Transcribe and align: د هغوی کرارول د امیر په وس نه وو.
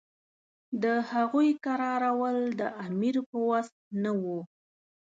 د 0.83 0.85
هغوی 1.11 1.49
کرارول 1.65 2.37
د 2.59 2.61
امیر 2.85 3.15
په 3.29 3.37
وس 3.47 3.67
نه 4.03 4.11
وو. 4.21 4.39